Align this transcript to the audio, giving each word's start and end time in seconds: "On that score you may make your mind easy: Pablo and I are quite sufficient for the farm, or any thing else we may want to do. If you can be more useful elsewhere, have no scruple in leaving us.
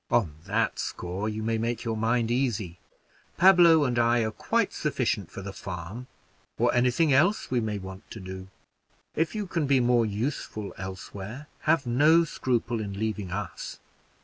"On 0.09 0.33
that 0.47 0.79
score 0.79 1.29
you 1.29 1.43
may 1.43 1.59
make 1.59 1.83
your 1.83 1.95
mind 1.95 2.31
easy: 2.31 2.79
Pablo 3.37 3.83
and 3.83 3.99
I 3.99 4.21
are 4.23 4.31
quite 4.31 4.73
sufficient 4.73 5.29
for 5.29 5.43
the 5.43 5.53
farm, 5.53 6.07
or 6.57 6.73
any 6.73 6.89
thing 6.89 7.13
else 7.13 7.51
we 7.51 7.59
may 7.59 7.77
want 7.77 8.09
to 8.09 8.19
do. 8.19 8.47
If 9.15 9.35
you 9.35 9.45
can 9.45 9.67
be 9.67 9.79
more 9.79 10.07
useful 10.07 10.73
elsewhere, 10.75 11.45
have 11.69 11.85
no 11.85 12.23
scruple 12.23 12.79
in 12.81 12.93
leaving 12.97 13.29
us. 13.31 13.77